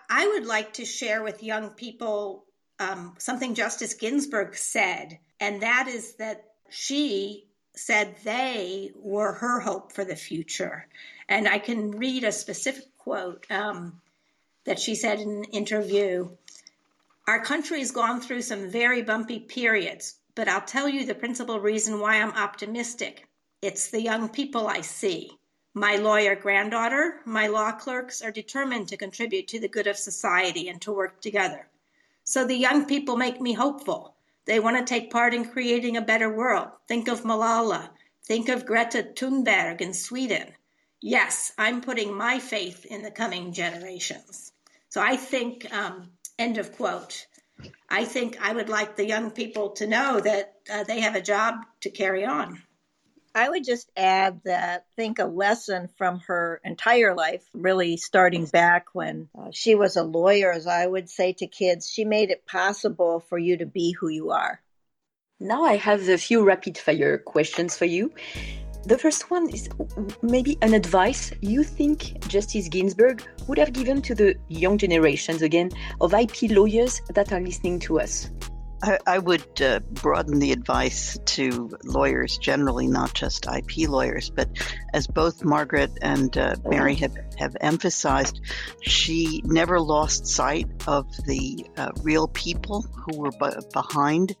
I 0.08 0.26
would 0.28 0.46
like 0.46 0.74
to 0.74 0.84
share 0.84 1.22
with 1.22 1.42
young 1.42 1.70
people 1.70 2.44
um, 2.78 3.14
something 3.18 3.54
Justice 3.54 3.94
Ginsburg 3.94 4.56
said, 4.56 5.18
and 5.40 5.62
that 5.62 5.88
is 5.88 6.14
that 6.14 6.44
she 6.70 7.46
said 7.74 8.14
they 8.24 8.92
were 8.96 9.32
her 9.32 9.60
hope 9.60 9.92
for 9.92 10.04
the 10.04 10.16
future. 10.16 10.86
And 11.28 11.48
I 11.48 11.58
can 11.58 11.92
read 11.92 12.24
a 12.24 12.32
specific 12.32 12.84
quote 12.96 13.46
um, 13.50 14.00
that 14.64 14.78
she 14.78 14.94
said 14.94 15.20
in 15.20 15.28
an 15.28 15.44
interview. 15.44 16.28
Our 17.26 17.44
country 17.44 17.80
has 17.80 17.90
gone 17.90 18.20
through 18.20 18.42
some 18.42 18.70
very 18.70 19.02
bumpy 19.02 19.40
periods, 19.40 20.17
but 20.38 20.46
I'll 20.46 20.60
tell 20.60 20.88
you 20.88 21.04
the 21.04 21.16
principal 21.16 21.58
reason 21.58 21.98
why 21.98 22.22
I'm 22.22 22.30
optimistic. 22.30 23.26
It's 23.60 23.90
the 23.90 24.00
young 24.00 24.28
people 24.28 24.68
I 24.68 24.82
see. 24.82 25.32
My 25.74 25.96
lawyer 25.96 26.36
granddaughter, 26.36 27.20
my 27.24 27.48
law 27.48 27.72
clerks 27.72 28.22
are 28.22 28.30
determined 28.30 28.86
to 28.88 28.96
contribute 28.96 29.48
to 29.48 29.58
the 29.58 29.66
good 29.66 29.88
of 29.88 29.96
society 29.96 30.68
and 30.68 30.80
to 30.82 30.92
work 30.92 31.20
together. 31.20 31.66
So 32.22 32.44
the 32.44 32.54
young 32.54 32.86
people 32.86 33.16
make 33.16 33.40
me 33.40 33.52
hopeful. 33.52 34.14
They 34.44 34.60
want 34.60 34.78
to 34.78 34.84
take 34.84 35.10
part 35.10 35.34
in 35.34 35.44
creating 35.44 35.96
a 35.96 36.02
better 36.12 36.32
world. 36.32 36.68
Think 36.86 37.08
of 37.08 37.24
Malala. 37.24 37.90
Think 38.24 38.48
of 38.48 38.64
Greta 38.64 39.08
Thunberg 39.16 39.80
in 39.80 39.92
Sweden. 39.92 40.54
Yes, 41.00 41.52
I'm 41.58 41.80
putting 41.80 42.14
my 42.14 42.38
faith 42.38 42.86
in 42.86 43.02
the 43.02 43.10
coming 43.10 43.52
generations. 43.52 44.52
So 44.88 45.00
I 45.00 45.16
think, 45.16 45.66
um, 45.74 46.12
end 46.38 46.58
of 46.58 46.76
quote. 46.76 47.26
I 47.88 48.04
think 48.04 48.38
I 48.40 48.52
would 48.52 48.68
like 48.68 48.96
the 48.96 49.06
young 49.06 49.30
people 49.30 49.70
to 49.70 49.86
know 49.86 50.20
that 50.20 50.54
uh, 50.72 50.84
they 50.84 51.00
have 51.00 51.14
a 51.14 51.22
job 51.22 51.56
to 51.80 51.90
carry 51.90 52.24
on. 52.24 52.62
I 53.34 53.48
would 53.48 53.64
just 53.64 53.90
add 53.96 54.40
that 54.44 54.86
I 54.88 54.94
think 54.96 55.18
a 55.18 55.24
lesson 55.24 55.88
from 55.96 56.20
her 56.26 56.60
entire 56.64 57.14
life, 57.14 57.44
really 57.52 57.96
starting 57.96 58.46
back 58.46 58.86
when 58.94 59.28
uh, 59.38 59.50
she 59.52 59.74
was 59.74 59.96
a 59.96 60.02
lawyer, 60.02 60.52
as 60.52 60.66
I 60.66 60.86
would 60.86 61.08
say 61.08 61.34
to 61.34 61.46
kids, 61.46 61.88
she 61.88 62.04
made 62.04 62.30
it 62.30 62.46
possible 62.46 63.20
for 63.20 63.38
you 63.38 63.58
to 63.58 63.66
be 63.66 63.92
who 63.92 64.08
you 64.08 64.30
are. 64.30 64.60
Now 65.40 65.64
I 65.64 65.76
have 65.76 66.08
a 66.08 66.18
few 66.18 66.44
rapid 66.44 66.78
fire 66.78 67.18
questions 67.18 67.76
for 67.76 67.84
you. 67.84 68.12
The 68.84 68.96
first 68.96 69.30
one 69.30 69.50
is 69.50 69.68
maybe 70.22 70.56
an 70.62 70.72
advice 70.72 71.32
you 71.40 71.62
think 71.62 72.26
Justice 72.28 72.68
Ginsburg 72.68 73.22
would 73.46 73.58
have 73.58 73.72
given 73.72 74.00
to 74.02 74.14
the 74.14 74.36
young 74.48 74.78
generations, 74.78 75.42
again, 75.42 75.70
of 76.00 76.14
IP 76.14 76.50
lawyers 76.50 77.02
that 77.14 77.32
are 77.32 77.40
listening 77.40 77.80
to 77.80 78.00
us. 78.00 78.30
I, 78.82 78.98
I 79.06 79.18
would 79.18 79.60
uh, 79.60 79.80
broaden 79.80 80.38
the 80.38 80.52
advice 80.52 81.18
to 81.26 81.70
lawyers 81.84 82.38
generally, 82.38 82.86
not 82.86 83.12
just 83.12 83.46
IP 83.46 83.88
lawyers, 83.88 84.30
but 84.30 84.48
as 84.94 85.06
both 85.06 85.44
Margaret 85.44 85.90
and 86.00 86.36
uh, 86.36 86.54
Mary 86.64 86.94
have, 86.96 87.16
have 87.38 87.56
emphasized, 87.60 88.40
she 88.80 89.42
never 89.44 89.80
lost 89.80 90.26
sight 90.26 90.68
of 90.86 91.06
the 91.26 91.66
uh, 91.76 91.90
real 92.02 92.28
people 92.28 92.82
who 92.82 93.18
were 93.18 93.32
b- 93.32 93.56
behind 93.72 94.36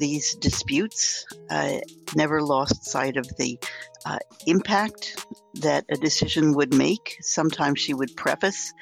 these 0.00 0.34
disputes, 0.36 1.24
uh, 1.50 1.78
never 2.14 2.42
lost 2.42 2.84
sight 2.84 3.16
of 3.16 3.26
the 3.36 3.58
uh, 4.04 4.18
impact 4.46 5.26
that 5.54 5.84
a 5.90 5.96
decision 5.96 6.54
would 6.54 6.74
make. 6.74 7.18
Sometimes 7.20 7.80
she 7.80 7.94
would 7.94 8.16
preface 8.16 8.72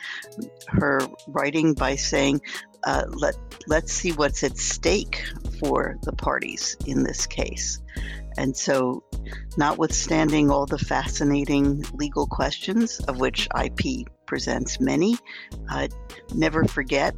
her 0.69 1.01
writing 1.29 1.75
by 1.75 1.97
saying, 1.97 2.41
uh, 2.85 3.05
let 3.09 3.37
let's 3.67 3.93
see 3.93 4.13
what's 4.13 4.43
at 4.43 4.59
stake 4.59 5.25
for 5.59 5.99
the 6.03 6.13
parties 6.13 6.77
in 6.87 7.03
this 7.03 7.27
case. 7.27 7.81
And 8.37 8.57
so, 8.57 9.05
notwithstanding 9.57 10.51
all 10.51 10.67
the 10.67 10.79
fascinating 10.79 11.85
legal 11.95 12.27
questions, 12.27 13.01
of 13.01 13.21
which 13.21 13.49
IP 13.63 14.09
presents 14.27 14.81
many, 14.81 15.17
uh, 15.71 15.89
never 16.35 16.65
forget 16.65 17.15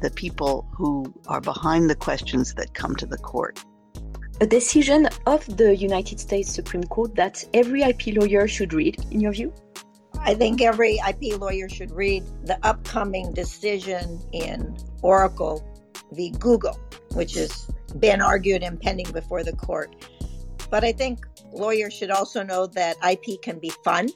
the 0.00 0.10
people 0.10 0.68
who 0.76 1.12
are 1.26 1.40
behind 1.40 1.88
the 1.88 1.94
questions 1.94 2.54
that 2.54 2.74
come 2.74 2.96
to 2.96 3.06
the 3.06 3.18
court. 3.18 3.64
A 4.40 4.46
decision 4.46 5.08
of 5.26 5.44
the 5.56 5.76
United 5.76 6.20
States 6.20 6.52
Supreme 6.52 6.84
Court 6.84 7.14
that 7.16 7.44
every 7.54 7.82
IP 7.82 8.14
lawyer 8.14 8.46
should 8.46 8.72
read, 8.72 8.96
in 9.10 9.20
your 9.20 9.32
view? 9.32 9.52
I 10.28 10.34
think 10.34 10.60
every 10.60 10.98
IP 11.08 11.40
lawyer 11.40 11.70
should 11.70 11.90
read 11.90 12.22
the 12.44 12.58
upcoming 12.62 13.32
decision 13.32 14.20
in 14.32 14.76
Oracle 15.00 15.66
v. 16.12 16.32
Google, 16.38 16.78
which 17.14 17.32
has 17.32 17.64
been 17.98 18.20
argued 18.20 18.62
and 18.62 18.78
pending 18.78 19.10
before 19.10 19.42
the 19.42 19.56
court. 19.56 19.96
But 20.70 20.84
I 20.84 20.92
think 20.92 21.24
lawyers 21.50 21.94
should 21.94 22.10
also 22.10 22.42
know 22.42 22.66
that 22.66 22.98
IP 23.02 23.40
can 23.40 23.58
be 23.58 23.72
fun 23.82 24.10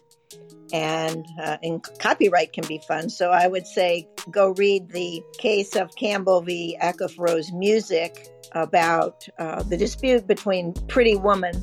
and, 0.70 1.26
uh, 1.42 1.56
and 1.62 1.82
copyright 1.98 2.52
can 2.52 2.66
be 2.68 2.82
fun. 2.86 3.08
So 3.08 3.30
I 3.30 3.46
would 3.48 3.66
say 3.66 4.06
go 4.30 4.50
read 4.50 4.90
the 4.90 5.22
case 5.38 5.76
of 5.76 5.96
Campbell 5.96 6.42
v. 6.42 6.76
Acuff 6.82 7.18
Rose 7.18 7.50
Music 7.52 8.28
about 8.52 9.26
uh, 9.38 9.62
the 9.62 9.78
dispute 9.78 10.26
between 10.26 10.74
Pretty 10.88 11.16
Woman 11.16 11.54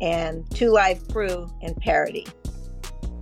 and 0.00 0.50
Two 0.50 0.72
Live 0.72 1.06
Crew 1.06 1.46
and 1.62 1.76
Parody. 1.76 2.26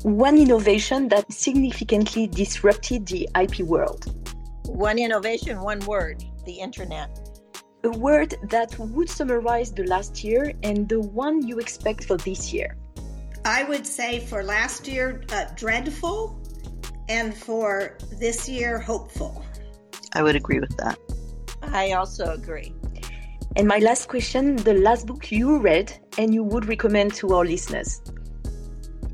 One 0.02 0.36
innovation 0.36 1.08
that 1.10 1.32
significantly 1.32 2.26
disrupted 2.26 3.06
the 3.06 3.28
IP 3.40 3.60
world. 3.60 4.12
One 4.66 4.98
innovation, 4.98 5.60
one 5.60 5.78
word 5.80 6.24
the 6.44 6.54
internet. 6.54 7.20
A 7.84 7.90
word 7.90 8.34
that 8.50 8.76
would 8.80 9.08
summarize 9.08 9.70
the 9.72 9.84
last 9.84 10.24
year 10.24 10.54
and 10.64 10.88
the 10.88 11.00
one 11.00 11.46
you 11.46 11.60
expect 11.60 12.04
for 12.04 12.16
this 12.16 12.52
year. 12.52 12.76
I 13.44 13.62
would 13.62 13.86
say 13.86 14.18
for 14.18 14.42
last 14.42 14.88
year, 14.88 15.22
uh, 15.30 15.46
dreadful, 15.54 16.36
and 17.08 17.32
for 17.32 17.96
this 18.18 18.48
year, 18.48 18.78
hopeful. 18.78 19.44
I 20.14 20.22
would 20.24 20.34
agree 20.34 20.58
with 20.58 20.76
that. 20.78 20.98
I 21.62 21.92
also 21.92 22.32
agree. 22.32 22.74
And 23.54 23.68
my 23.68 23.78
last 23.78 24.08
question 24.08 24.56
the 24.56 24.74
last 24.74 25.06
book 25.06 25.30
you 25.30 25.58
read 25.58 25.92
and 26.18 26.34
you 26.34 26.42
would 26.42 26.66
recommend 26.66 27.14
to 27.14 27.34
our 27.34 27.44
listeners? 27.44 28.00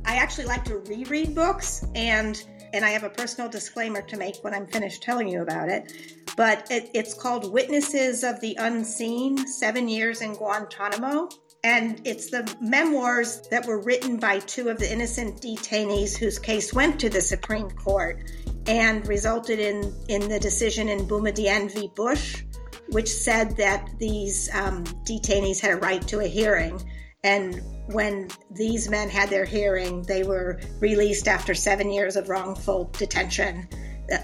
I 0.09 0.17
actually 0.17 0.47
like 0.47 0.65
to 0.65 0.79
reread 0.79 1.35
books 1.35 1.85
and 1.95 2.43
and 2.73 2.85
I 2.85 2.91
have 2.91 3.05
a 3.05 3.11
personal 3.11 3.51
disclaimer 3.51 4.03
to 4.03 4.17
make 4.17 4.37
when 4.43 4.55
I'm 4.55 4.67
finished 4.67 5.03
telling 5.03 5.29
you 5.29 5.43
about 5.43 5.69
it. 5.69 5.93
But 6.37 6.71
it, 6.71 6.91
it's 6.95 7.15
called 7.15 7.51
Witnesses 7.53 8.25
of 8.25 8.41
the 8.41 8.57
Unseen 8.59 9.47
Seven 9.47 9.89
Years 9.89 10.21
in 10.21 10.35
Guantanamo. 10.35 11.29
And 11.65 12.01
it's 12.05 12.31
the 12.31 12.55
memoirs 12.61 13.41
that 13.51 13.67
were 13.67 13.81
written 13.81 14.19
by 14.19 14.41
two 14.41 14.69
of 14.69 14.79
the 14.79 14.91
innocent 14.91 15.41
detainees 15.41 16.17
whose 16.17 16.39
case 16.39 16.75
went 16.75 17.01
to 17.01 17.09
the 17.09 17.23
Supreme 17.23 17.71
Court 17.71 18.31
and 18.67 19.07
resulted 19.09 19.59
in, 19.59 19.95
in 20.09 20.29
the 20.29 20.39
decision 20.39 20.91
in 20.91 21.07
Boumediene 21.09 21.73
v. 21.73 21.91
Bush 21.95 22.43
which 22.91 23.09
said 23.09 23.57
that 23.57 23.91
these 23.99 24.49
um, 24.55 24.85
detainees 25.05 25.61
had 25.61 25.73
a 25.73 25.77
right 25.77 26.07
to 26.09 26.21
a 26.21 26.27
hearing. 26.27 26.83
And 27.29 27.61
when 27.89 28.29
these 28.51 28.89
men 28.89 29.11
had 29.11 29.29
their 29.29 29.45
hearing, 29.45 30.01
they 30.01 30.23
were 30.23 30.61
released 30.81 31.29
after 31.29 31.55
seven 31.55 31.91
years 31.91 32.17
of 32.17 32.31
wrongful 32.31 32.91
detention. 32.97 33.69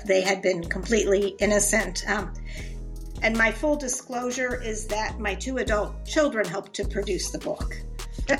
They 0.07 0.23
had 0.23 0.41
been 0.41 0.65
completely 0.65 1.37
innocent. 1.39 2.03
Um, 2.09 2.33
and 3.21 3.37
my 3.37 3.53
full 3.53 3.77
disclosure 3.77 4.63
is 4.63 4.87
that 4.87 5.21
my 5.21 5.35
two 5.35 5.59
adult 5.59 6.07
children 6.07 6.49
helped 6.49 6.73
to 6.77 6.85
produce 6.87 7.31
the 7.31 7.39
book. 7.39 7.77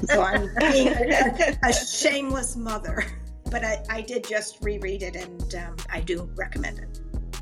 So 0.07 0.23
I'm 0.23 0.49
being 0.73 0.89
a, 0.89 1.59
a 1.63 1.73
shameless 1.75 2.57
mother. 2.57 3.05
But 3.51 3.65
I, 3.65 3.85
I, 3.91 4.01
did 4.01 4.27
just 4.27 4.65
reread 4.65 5.03
it 5.03 5.15
and 5.15 5.55
um, 5.57 5.77
I 5.93 6.01
do 6.01 6.31
recommend 6.37 6.79
it. 6.79 7.01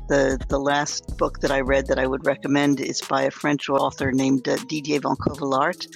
The, 0.09 0.37
the 0.49 0.59
last 0.59 1.17
book 1.17 1.39
that 1.39 1.51
I 1.51 1.61
read 1.61 1.87
that 1.87 1.97
I 1.97 2.05
would 2.05 2.25
recommend 2.25 2.81
is 2.81 2.99
by 2.99 3.21
a 3.23 3.31
French 3.31 3.69
author 3.69 4.11
named 4.11 4.49
uh, 4.49 4.57
Didier 4.67 4.99
van 4.99 5.15
Cauwelaert. 5.15 5.87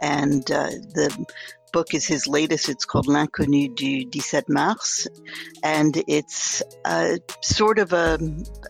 And 0.00 0.50
uh, 0.50 0.70
the 0.94 1.26
book 1.72 1.92
is 1.94 2.06
his 2.06 2.26
latest. 2.26 2.68
It's 2.68 2.84
called 2.84 3.06
L'inconnu 3.06 3.74
du 3.74 4.20
17 4.20 4.44
Mars. 4.48 5.08
And 5.62 6.02
it's 6.08 6.62
uh, 6.84 7.16
sort 7.42 7.78
of 7.78 7.92
a, 7.92 8.18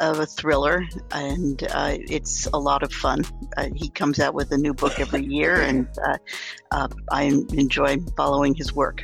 of 0.01 0.19
a 0.19 0.27
thriller, 0.27 0.85
and 1.13 1.63
uh, 1.71 1.97
it's 1.99 2.47
a 2.47 2.59
lot 2.59 2.83
of 2.83 2.93
fun. 2.93 3.25
Uh, 3.57 3.69
he 3.75 3.91
comes 3.91 4.19
out 4.19 4.35
with 4.35 4.51
a 4.53 4.59
new 4.59 4.75
book 4.75 4.99
every 4.99 5.25
year, 5.25 5.61
and 5.61 5.89
uh, 6.05 6.17
uh, 6.73 6.89
I 7.11 7.25
enjoy 7.53 7.99
following 8.17 8.55
his 8.55 8.73
work. 8.75 9.03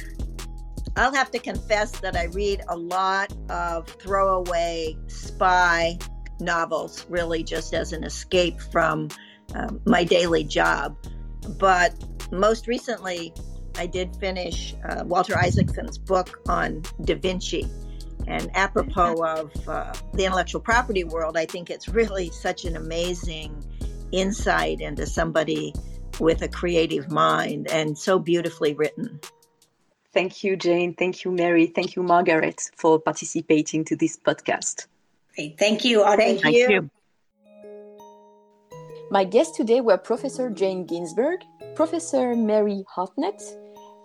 I'll 0.97 1.15
have 1.15 1.31
to 1.31 1.39
confess 1.39 1.93
that 2.01 2.17
I 2.17 2.25
read 2.25 2.63
a 2.69 2.77
lot 2.77 3.33
of 3.49 3.89
throwaway 3.89 4.97
spy 5.07 5.99
novels, 6.39 7.07
really 7.09 7.43
just 7.43 7.73
as 7.73 7.93
an 7.93 8.05
escape 8.05 8.61
from 8.61 9.09
um, 9.55 9.81
my 9.87 10.05
daily 10.05 10.45
job. 10.45 10.97
But 11.59 11.95
most 12.33 12.67
recently, 12.67 13.33
I 13.77 13.87
did 13.87 14.15
finish 14.17 14.75
uh, 14.89 15.05
Walter 15.07 15.37
Isaacson's 15.37 15.99
book 15.99 16.41
on 16.49 16.83
Da 17.05 17.15
Vinci. 17.15 17.69
And 18.27 18.51
apropos 18.55 19.21
of 19.25 19.69
uh, 19.69 19.93
the 20.15 20.25
intellectual 20.25 20.61
property 20.61 21.05
world, 21.05 21.37
I 21.37 21.47
think 21.47 21.71
it's 21.71 21.89
really 21.89 22.31
such 22.31 22.65
an 22.65 22.77
amazing 22.77 23.65
insight 24.13 24.81
into 24.81 25.07
somebody 25.07 25.75
with 26.21 26.43
a 26.43 26.49
creative 26.49 27.11
mind 27.11 27.71
and 27.71 27.99
so 27.99 28.19
beautifully 28.19 28.75
written. 28.75 29.19
Thank 30.13 30.45
you, 30.45 30.57
Jane. 30.57 30.95
Thank 30.95 31.25
you, 31.25 31.33
Mary. 31.33 31.67
Thank 31.67 31.97
you, 31.97 32.03
Margaret, 32.03 32.71
for 32.77 33.01
participating 33.01 33.85
to 33.87 33.97
this 33.97 34.19
podcast. 34.19 34.87
Great. 35.35 35.59
Thank 35.59 35.85
you, 35.85 36.03
Audrey. 36.03 36.39
Thank, 36.39 36.57
you. 36.57 36.71
you. 36.71 36.91
My 39.13 39.25
guests 39.25 39.55
today 39.55 39.83
were 39.83 39.99
Professor 39.99 40.49
Jane 40.49 40.87
Ginsburg, 40.87 41.41
Professor 41.75 42.35
Mary 42.35 42.83
Hartnett, 42.89 43.43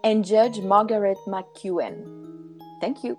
and 0.04 0.26
Judge 0.26 0.60
Margaret 0.60 1.18
McKeown. 1.26 2.60
Thank 2.82 3.06
you. 3.06 3.18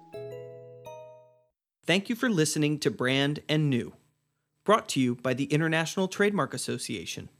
Thank 1.87 2.11
you 2.11 2.15
for 2.15 2.29
listening 2.29 2.79
to 2.81 2.91
Brand 2.91 3.41
and 3.49 3.71
New, 3.71 3.95
brought 4.67 4.87
to 4.91 5.01
you 5.01 5.15
by 5.15 5.33
the 5.33 5.45
International 5.45 6.09
Trademark 6.09 6.53
Association. 6.53 7.31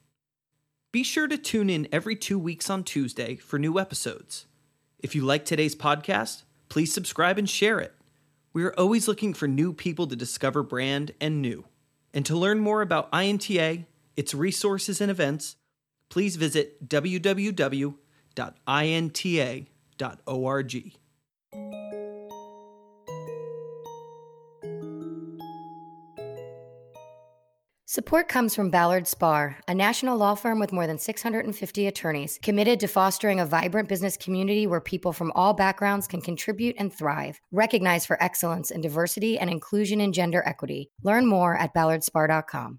Be 0.93 1.03
sure 1.03 1.29
to 1.29 1.37
tune 1.37 1.69
in 1.69 1.87
every 1.93 2.17
two 2.17 2.39
weeks 2.39 2.71
on 2.71 2.85
Tuesday 2.85 3.37
for 3.37 3.59
new 3.59 3.79
episodes. 3.79 4.47
If 4.99 5.15
you 5.15 5.27
like 5.27 5.45
today's 5.45 5.77
podcast, 5.77 6.45
please 6.71 6.91
subscribe 6.91 7.37
and 7.37 7.51
share 7.51 7.81
it. 7.81 7.93
We 8.55 8.65
are 8.65 8.73
always 8.79 9.09
looking 9.09 9.35
for 9.35 9.47
new 9.47 9.75
people 9.75 10.07
to 10.07 10.17
discover 10.17 10.63
brand 10.63 11.13
and 11.21 11.43
new. 11.43 11.67
And 12.15 12.25
to 12.25 12.35
learn 12.35 12.61
more 12.61 12.81
about 12.81 13.11
INTA, 13.13 13.85
its 14.19 14.35
resources 14.35 15.01
and 15.01 15.11
events, 15.13 15.57
please 16.11 16.35
visit 16.35 16.89
www.inta.org. 16.89 17.95
Support 27.91 28.29
comes 28.29 28.55
from 28.55 28.71
Ballard 28.71 29.05
Spahr, 29.05 29.55
a 29.67 29.75
national 29.75 30.19
law 30.19 30.35
firm 30.35 30.59
with 30.59 30.73
more 30.73 30.87
than 30.87 30.99
650 30.99 31.87
attorneys 31.87 32.39
committed 32.43 32.81
to 32.81 32.87
fostering 32.89 33.41
a 33.41 33.47
vibrant 33.47 33.89
business 33.89 34.17
community 34.17 34.67
where 34.67 34.81
people 34.81 35.13
from 35.13 35.33
all 35.35 35.55
backgrounds 35.55 36.07
can 36.07 36.21
contribute 36.21 36.77
and 36.79 36.93
thrive. 36.93 37.41
Recognized 37.51 38.07
for 38.07 38.23
excellence 38.23 38.71
in 38.71 38.81
diversity 38.83 39.39
and 39.39 39.49
inclusion 39.49 40.01
in 40.01 40.13
gender 40.13 40.43
equity. 40.45 40.91
Learn 41.03 41.27
more 41.27 41.57
at 41.57 41.73
ballardspahr.com. 41.73 42.77